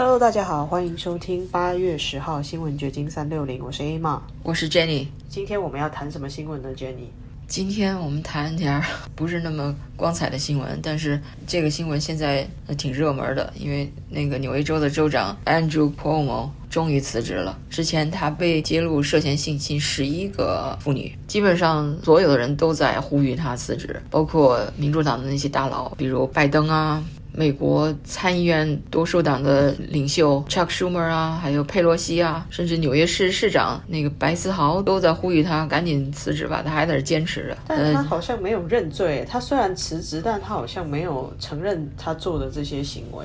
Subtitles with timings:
[0.00, 5.06] Hello，大家好，欢迎收听八月十号新闻掘金三六零，我是 A 玛，我是 Jenny。
[5.28, 7.08] 今天我们要谈什么新闻呢？Jenny，
[7.46, 8.82] 今天我们谈点儿
[9.14, 17.58] 不是那么光彩的新闻，但是这个新闻现在挺热门的，因为那个纽约州的州长 Andrew Cuomo 终于辞职了。
[17.68, 27.04] 之前他被揭露涉嫌性侵十一个妇女，基本上所有的人都在呼吁他辞职，包括民主党的那些大佬，比如拜登啊。
[27.32, 37.56] 美国参议院多数党的领袖 Chuck Schumer 啊，还有佩洛西啊，甚至纽约市市长那个白思豪都在呼吁他赶紧辞职吧，他还在这坚持着。
[37.66, 43.24] 但他好像没有认罪，他虽然辞职，但他好像没有承认他做的这些行为。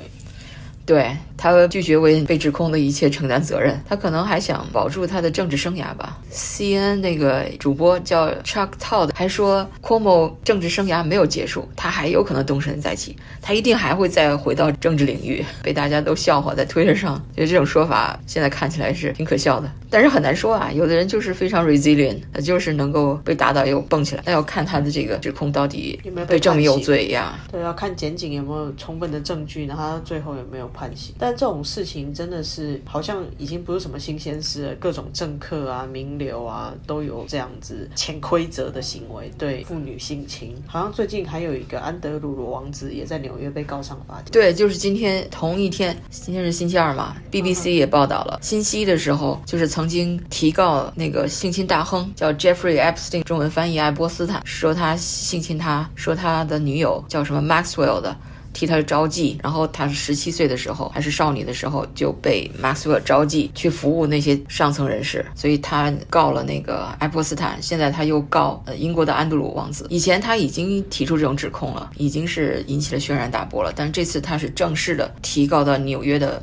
[0.85, 6.17] 对他拒绝为被指控的一切承担责任，他可能还想保住他的政治生涯吧。
[6.31, 15.45] CNN 那个主播叫 Chuck Todd 还说，Cuomo 政治生涯没有结束，他还有可能东山再起，他一定还会再回到政治领域。
[15.61, 19.71] 被大家都笑话在推特上，觉得这种说法现在看起来是挺可笑的。
[19.87, 24.23] 但是很难说啊，有的人就是非常 resilient，他就是能够被打倒又蹦起来。
[24.25, 27.37] 那要看他的这个指控到底有没有被证明有罪呀？
[27.51, 30.65] 对，要看检警有没有充分的证据，然后他最后有没有。
[30.73, 34.75] 判刑，但这种事情真的是好像已经不是什么新鲜事了。
[34.75, 40.55] 各种政客啊、名流啊都有这样子潜规则的行为，对妇女性侵。
[40.67, 44.31] 好像最近还有一个安德鲁罗王子也在纽约被告上法庭。
[44.31, 58.15] 对，就是今天同一天，今天是星期二嘛，BBC 也报道了，星期一的时候就是曾经提告那个性侵大亨叫 Jeffrey Epstein，中文翻译爱波斯坦，说他性侵他，说他的女友叫什么 Maxwell 的。
[58.55, 69.85] 替他招妓，然后他是十七岁的时候，还是少女的时候就被 Maxwell 招妓去服务那些上层人士，所以他告了那个爱泼斯坦，现在他又告呃英国的安德鲁王子。
[69.89, 76.41] 以前他已经提出这种指控了，已经是引起了轩然大波了，但这次他是正式的提告到纽约的。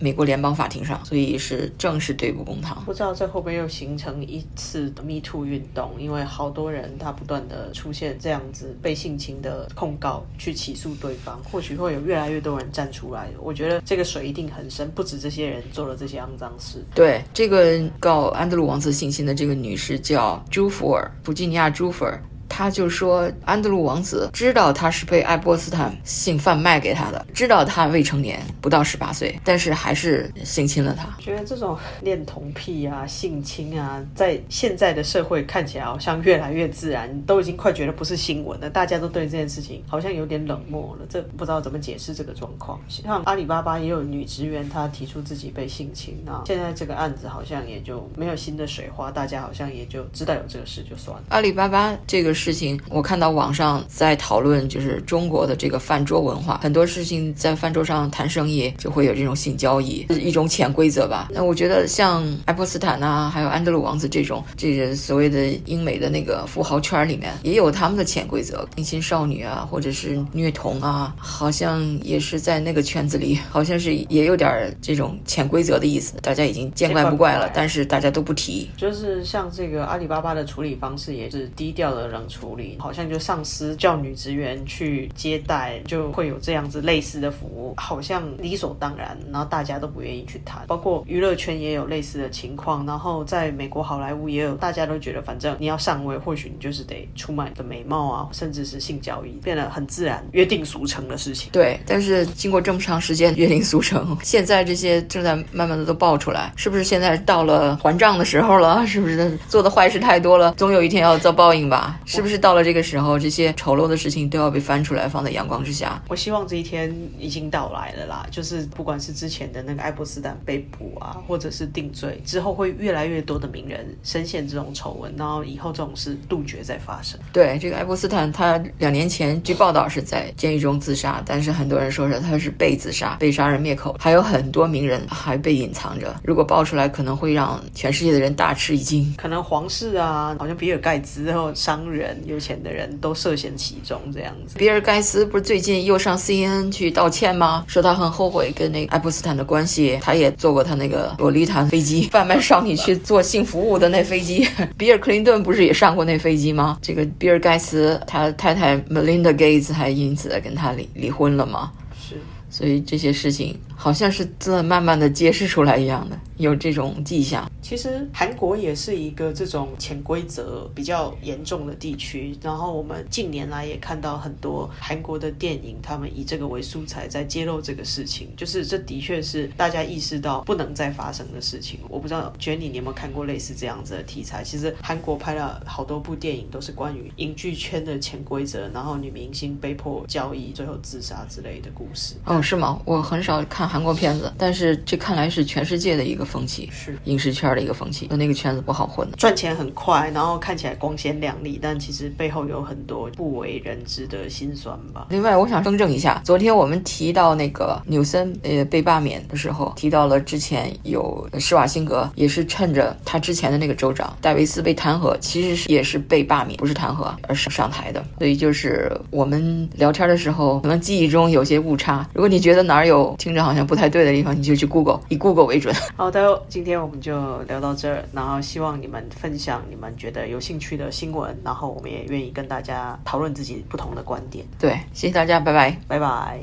[0.00, 2.82] 美国联邦法庭上，所以是正式对簿公堂。
[2.86, 5.92] 不知道这会不会又形成一次 Me Too 运动？
[5.98, 13.28] 因为好多人他不断的出现这样子被性侵的控告，去起诉对方，或许会有越来越多人站出来。
[13.38, 16.82] 我觉得这个水一定很深，不止这些人做了这些肮脏事。
[16.94, 22.18] 对，这个告安德鲁王子性侵的这个女士叫朱福尔，弗吉尼亚朱福尔。
[22.50, 31.08] 他就说，安德鲁王子知道他是被爱波斯坦性贩卖给他的，知道他未成年，不到十八岁，但是还是性侵了他。
[31.20, 38.68] 觉得这种恋童癖啊、性侵啊，在现在的社会看起来好像越来越自然，都已经快觉得不是新闻了。
[38.68, 42.80] 大家都对这件事情好像有点冷漠了，这不知道怎么解释这个状况。
[42.88, 51.22] 像阿里巴巴也有女职员，她提出自己被性侵啊，现在这个案子好像也就没有新的水花，大家好像也就知道有这个事就算了。
[51.28, 52.34] 阿里巴巴这个。
[52.40, 61.28] 事情我看到网上在讨论，就是中国的这个饭桌文化，很多事情在饭桌上谈生意就会有这种性交易，是一种潜规则吧。
[61.30, 76.14] 那我觉得像爱泼斯坦啊，还有安德鲁王子这种，这个所谓的英美的那个富豪圈里面，也有他们的潜规则，性侵少女啊，或者是虐童啊，好像也是在那个圈子里，好像是也有点这种潜规则的意思。
[76.22, 78.70] 大家已经见怪不怪了，但是大家都不提。
[78.78, 82.26] 就是像这个阿里巴巴的处理方式也是低调的冷。
[82.30, 90.62] 处理好像就上司叫女职员去接待，就会有这样子类似的服务，好像理所当然，然后大家都不愿意去谈。
[90.68, 101.50] 包括娱乐圈也有类似的情况，然后在美国好莱坞也有，大家都觉得反正你要上位，或许你就是得出卖你的美貌啊，甚至是性交易，变得很自然、约定俗成的事情。
[101.52, 108.86] 对，但是经过这么长时间约定俗成，现在这些正在慢慢的都爆出来，是不是现在到了还账的时候了？
[108.86, 111.98] 是不是做的坏事太多了，总有一天要遭报应吧？
[112.04, 116.02] 是不是到了这个时候，这些丑陋的事情都要被翻出来，放在阳光之下？
[116.08, 118.26] 我希望这一天已经到来了啦。
[118.30, 127.18] 就是不管是之前的那个爱泼斯坦被捕啊，或者是定罪之后，会越来越多的名人深陷这种丑闻，然后以后这种事杜绝再发生。
[127.32, 133.96] 对，这个爱泼斯坦，他两年前据报道是在监狱中自杀，但是很多人说是他是被自杀，被杀人灭口。
[133.98, 139.12] 还有很多名人还被隐藏着，如果爆出来，可能会让全世界的人大吃一惊。
[139.16, 142.60] 可能皇室啊，好像比尔盖茨然后商人有钱。
[142.60, 144.58] 的人都涉嫌其中，这样子。
[144.58, 147.64] 比尔盖茨不是最近又上 CNN 去道歉吗？
[147.66, 149.98] 说他很后悔跟那个爱泼斯坦的关系。
[150.02, 154.46] 他也坐过他那个洛丽塔飞机，贩卖少女去做性服务的那飞机。
[154.76, 156.78] 比尔克林顿不是也上过那飞机吗？
[156.82, 161.72] 这个比尔盖茨他太太 Melinda Gates 还因此跟他离离婚了吗？
[161.98, 162.16] 是。
[162.50, 166.18] 所以这些事情好像是在慢慢的揭示出来一样的。
[166.40, 167.48] 有这种迹象。
[167.62, 181.78] 其实韩国也是一个这种潜规则比较严重的地区，然后我们近年来也看到很多韩国的电影，他们以这个为素材在揭露这个事情，就是这的确是大家意识到不能再发生的事情。
[181.88, 184.42] 我不知道 Jenny 你有没有看过类似这样子的题材？
[184.42, 192.14] 其实韩国拍了好多部电影，都是关于影剧圈的潜规则，然后女明星被迫交易，最后自杀之类的故事。
[192.24, 192.80] 哦，是吗？
[192.84, 198.08] 我很少看韩国片子，但是这看来是全世界的一个风气，是影视圈的一个风气。
[198.10, 205.06] 那个圈子不好混，赚钱很快，然后看起来光鲜亮丽，但其实背后有很多不为人知的辛酸吧。
[205.10, 218.04] 另外，我想更正一下，昨天我们提到那个纽森呃被罢免的时候，提到了之前有施瓦辛格也是趁着他之前的那个州长戴维斯被弹劾，其实是也是被罢免，不是弹劾，而是上台的。
[218.18, 222.06] 所以就是我们聊天的时候，可能记忆中有些误差。
[222.12, 225.74] 如果你觉得哪儿有听着好像不太对的地方，你就去 Google，以 Google 为准。
[225.96, 234.44] 好 的， 今天我们就聊到这儿，然后希望你们分享你们觉得有兴趣的新闻，然后我们也愿意跟大家讨论自己不同的观点。
[234.58, 236.40] 对，谢谢大家，拜拜，拜拜。